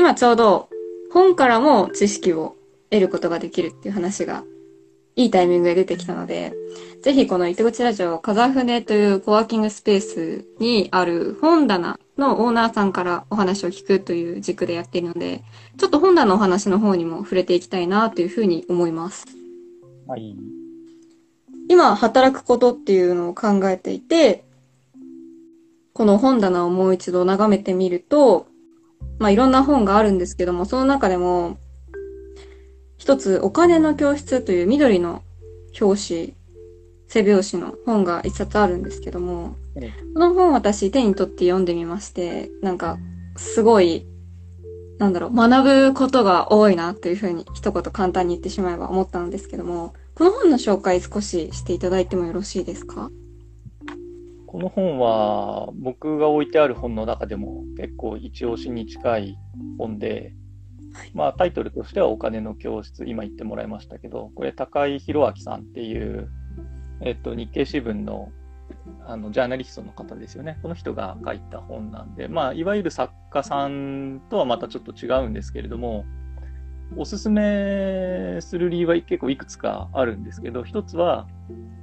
[0.00, 0.70] 今ちょうど
[1.12, 2.56] 本からも知識を
[2.90, 4.44] 得ることができるっていう話が
[5.14, 6.54] いいタイミングで出てきたので、
[7.02, 15.42] ぜひこの糸口ラジオ、風船というコワーキングスペースにある本棚のオーナーさんからお話を聞くという軸でやっているので、
[15.76, 19.26] ちょっと本棚のお話の方にも触れていきたいなというふうに思います。
[20.06, 20.34] はい。
[21.68, 24.46] 今、働くことっていうのを考えていて、
[25.92, 28.46] この本棚をもう一度眺めてみると、
[29.18, 31.58] まあいろんな本があるんですけども、その中でも、
[32.96, 35.22] 一つ、お金の教室という緑の
[35.80, 36.34] 表紙、
[37.08, 39.56] 背表紙の本が一冊あるんですけども、
[40.14, 42.98] この本私手に取って読んでみまして、なんか、
[43.36, 44.06] すごい、
[44.98, 53.10] なんだろう、学ぶことが多いなというふうに一言簡単に言ってしまえば思ったんですけども、この本の紹介少ししていただいてもよろしいですか？
[54.50, 59.38] この本は僕が置いてある本の中でも結構一押しに近い
[59.78, 60.34] 本で、
[61.14, 66.28] まあ、タイトルとしてはお金の教室、今言ってもらいましたけど、これ高井宏明さんっていう、
[67.00, 68.32] えっと、日経新聞の
[69.06, 70.58] あのジャーナリストの方ですよね。
[70.62, 76.04] この人が書いた本なんで、まあ、いわゆる作家さんとはまたちょっと違うんですけれども、
[76.96, 81.26] おすすめする理由は結構いくつかあるんですけど、一つは、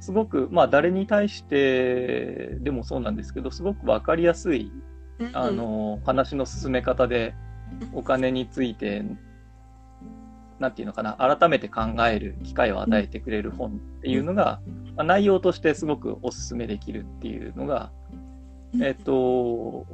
[0.00, 4.72] すごく、まあ、誰に対してでもそうなんですけど、すごくわかりやすい、
[5.32, 7.34] あの、話の進め方で、
[7.92, 9.04] お金について、
[10.58, 14.60] なんていうのかな、改めて考える機会を与えてくれる本っていうのが、
[14.96, 17.90] まあ、内容としてすごくお勧めできるっていうのが、
[18.82, 19.86] えっ、と、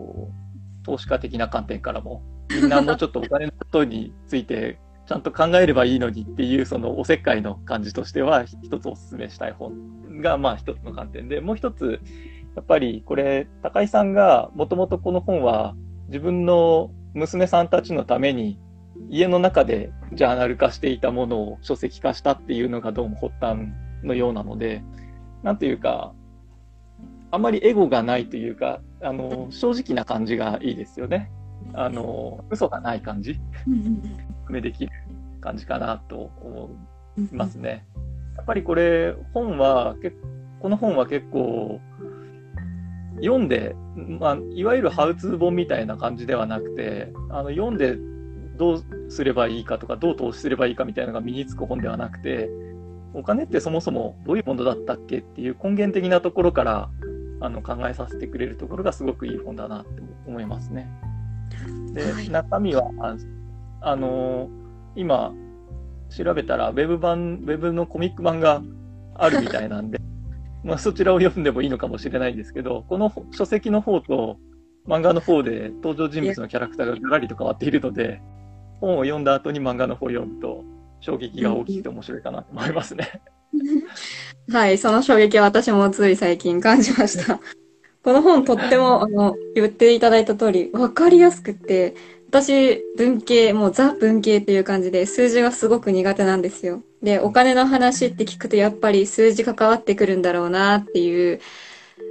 [0.82, 12.00] 投資家的な観点からも、みんなもうちょっとお金のことについてちゃんと考えればいいのにっていう、そのおせっかいの感じとしては、一つお勧めしたい本が、まあ一つの観点で、もう一つ、
[12.56, 15.76] やっぱりこれ、高井さんがもともとこの本は
[16.08, 18.58] 自分の娘さんたちのために
[19.08, 23.68] 家の中でジャーナル化していたものを書籍化したっていうのがどうも発端
[24.02, 24.82] のようなので、
[25.42, 26.12] なんというか、
[27.30, 31.30] あんまりエゴがないというか、あの、正直な感じがいいですよね。
[31.74, 33.38] あの、嘘がない感じ。
[34.52, 34.92] 目できる
[35.40, 36.70] 感じかなと思
[37.18, 37.84] いますね。
[38.36, 39.96] やっぱりこれ、本は、
[40.60, 41.80] この本は結構、
[43.16, 43.74] 読んで、
[44.20, 47.96] まあ、いわゆるハウツー本みたいな感じではなくて、あの読んで
[48.56, 52.50] どうすればいいかとか、どう投資すればいいかみたいなのが身につく本ではなくて、
[53.14, 56.90] お金ってそもそもどういうものだったっけっていう根源的なところから
[57.40, 59.88] あの考えさせてくれるところがすごくいい本だなと
[60.26, 60.86] 思いますね。
[61.94, 62.90] で、はい、中身は、
[63.80, 64.48] あの
[64.94, 65.32] 今
[66.10, 68.62] 調べたらウェブ版、ウェブのコミック版が
[69.14, 70.00] あるみたいなんで、
[70.64, 74.36] まあ、そちらを読んでもいいのかもしれないんですけど、この書籍の方と
[74.86, 78.20] 漫画の方で登場人物のキャラクターがガラリと変わっているので、
[78.80, 80.64] 本を読んだ後に漫画の方を読むと
[81.00, 83.22] 衝撃が大きくて面白いかなと思いますね。
[84.50, 87.40] はい、その衝撃は私もつい最近感じました。
[88.02, 91.96] この本とっても、あの、言っていただいた通り、わかりやすくて、
[92.36, 96.82] 私、文系、もうザ文系っていう感じで、数字がすごく苦手なんですよ。
[97.02, 101.40] で、お金の話って聞くとやっぱり数字関わってくるんだろうなっていう、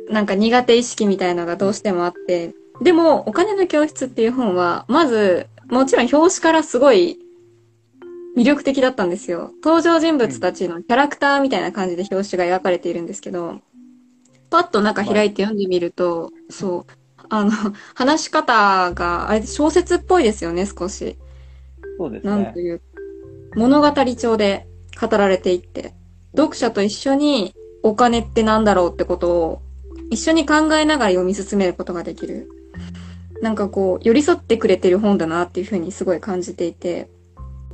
[0.09, 7.19] なんか苦手意識みたいのがどうしてもあって、でも、お金の教室っていう本は、まず、もちろん表紙からすごい
[8.35, 9.51] 魅力的だったんですよ。
[9.63, 13.59] 登場人物たちのキャラクターみたいな感じで表紙が描かれているんですけど、
[14.49, 17.51] パッと中開いて読んでみると、そう、あの、
[17.95, 21.17] 話し方が、あれ小説っぽいですよね、少し。
[21.97, 22.29] そうですね。
[22.29, 22.81] なんという、
[23.55, 24.67] 物語調で
[24.99, 25.93] 語られていって、
[26.35, 27.53] 読者と一緒に
[27.83, 29.61] お金ってなんだろうってことを
[30.09, 32.49] 一緒に考えながら読み進めることができる。
[33.41, 37.09] なんかこう、寄り添ってくれてる本だなっていうふうにすごい感じていて、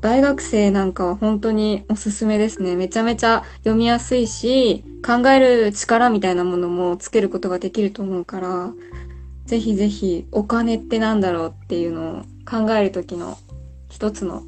[0.01, 2.75] 大学生なんかは本当におすすめですね。
[2.75, 8.73] めちゃめちゃ読みやすいし、考える力みたいなものもつけることができると思うから、
[9.45, 13.37] ぜひぜひお金ってなんだろうっていうのを考えるときの
[13.89, 14.43] 一つの、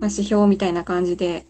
[0.00, 1.46] ま指標みたいな感じで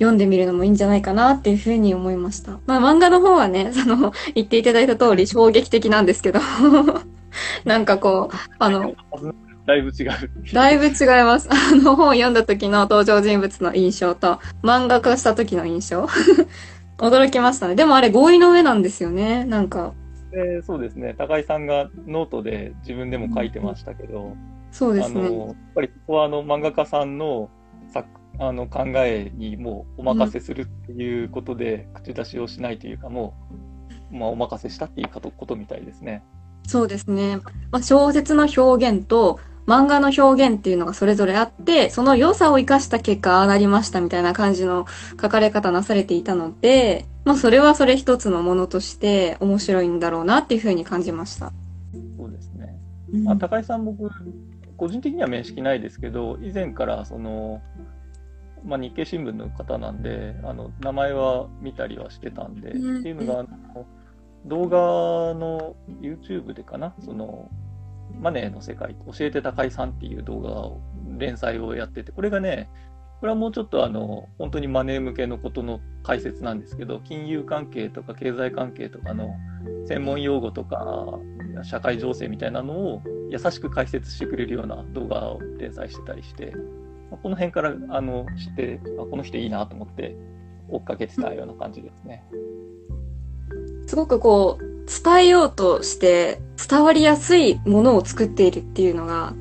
[0.00, 2.58] 読んでみるのもいいんじゃないかなっていうふうに思いました。
[2.66, 6.40] まあ漫画の方はね、その 言っていただいた通り衝撃的なんですけど
[7.64, 8.94] なんかこう、あの、
[9.66, 10.10] だいぶ違う。
[10.54, 10.92] だいぶ違い
[11.24, 11.48] ます。
[11.52, 16.08] あの本を読んだ時の登場人物の印象と漫画化した時の印象
[16.96, 17.74] 驚きましたね。
[17.74, 19.44] でもあれ合意の上なんですよね。
[19.44, 19.92] なんか。
[20.32, 21.14] えー、そうですね。
[21.16, 24.36] 高井さんがノートで自分でも書いてましたけど、
[24.70, 25.20] そうですね。
[25.26, 27.50] あの、やっぱりここはあの漫画家さんの
[27.88, 33.34] 作あの考えにもうお任せするっていうことで、口出しをしないというか、も
[34.10, 36.24] う、まあ、お任せしたっていうことみたいですね。
[36.66, 37.36] そうですね。
[37.70, 44.86] まあ、小説の表現と漫画の表現っていうのがそれぞれあって、その良さを活かした結果ああなりましたみたいな感じの
[45.20, 51.52] 書かれ方なされていたので、まあそれはそれ一つのものとして面白いんだろうなっていうふうに感じました。
[52.16, 52.78] そうですね。
[53.24, 54.10] まあ、高井さん僕、
[54.76, 57.60] 個人的には面識ないですけど、以前からその、
[58.64, 63.86] まあ、日経新聞の方なんで、あの名前は見たりはしてたんで、うん、っていうのが、あの
[64.46, 64.78] 動画
[65.34, 67.50] の YouTube でかな、その
[68.18, 70.80] マネーの世界、教えて高井さんっていう動画を
[71.18, 72.70] 連載をやってて、これがね、
[73.20, 79.34] これはもうちょっとあの本当にマネー向けのことの解説なんですけど、金融関係とか経済関係とかの
[79.86, 81.18] 専門用語とか
[81.62, 86.54] 社会情勢みたいなのを優しく解説してくれるような動画を連載してたりして、
[87.22, 90.16] この辺からあの知ってあ、この人いいなと思って
[90.70, 92.24] 追っかけてたような感じですね。
[93.86, 94.64] すごくこう、
[95.04, 99.34] 伝えようとして伝わりやすいものを作っているっていうのが、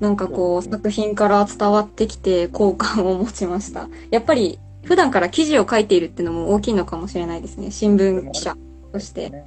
[0.00, 3.88] なんかこう、作品から伝わってきて好感を持ちました。
[4.10, 7.70] やっぱり普段から記事を書いているっていうのも大きいのかもしれないですね。
[7.70, 8.56] 新聞記者
[8.92, 9.44] として。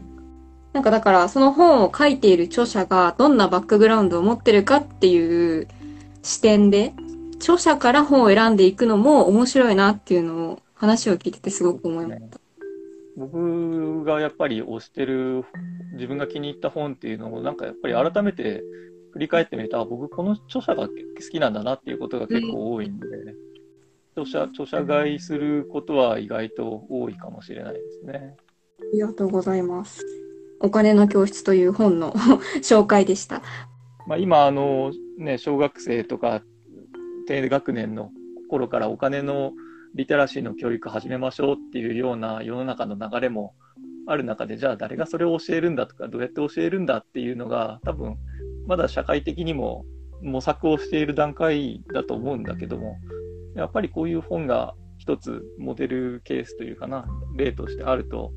[0.74, 5.68] なんかだからその本を書いている著者がどんなバックグラウンドを持ってるかっていう
[6.24, 6.94] 視点で
[7.36, 12.40] 著者から本を選んでいくのも面白いなっていうのを話を聞いててすごく思いました。
[13.16, 15.46] 僕がやっぱり推してる
[15.94, 18.64] 自分が気に入った本っていうのをなんかやっぱり改めて
[19.14, 20.94] 振り返ってみるとあ僕この著者が好
[21.32, 23.08] きなんだなっていうことが結構多いんで、
[24.18, 28.36] 著者著者買いすることは意外と多いかもしれないですね。
[28.80, 30.04] ありがとうございます。
[30.60, 32.12] お金の教室という本の
[32.62, 33.42] 紹介でした。
[34.08, 36.42] まあ、今あの、ね、小学生とか
[37.28, 38.12] 低学年の
[38.50, 39.54] 頃からお金の
[39.96, 43.54] リテラシーの教育始めましょうっていうような世の中の流れも
[44.08, 48.18] ある中で、じゃあ誰がそれを教えるんだとか、どうやって教えるんだっていうのが、多分、
[48.68, 49.86] まだ社会的にも
[50.22, 52.98] 模索をしている段階だと思うんだけども、
[53.56, 57.06] やっぱりこういう本が一つモデルケースというかな、
[57.36, 58.32] 例としてあると、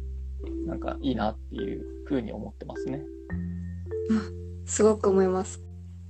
[0.67, 3.03] なんかいいなっていうふうに思ってますね。
[4.67, 5.63] すごく思います。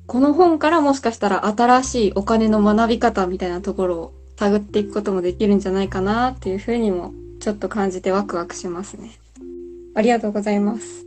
[0.07, 9.11] この本からもしかしたら新しいお金の学び方みたいなところを探っていくこともできるんじゃないかなっていうふうにもちょっと感じてワクワクしますね。
[9.95, 11.07] ありがとうございます。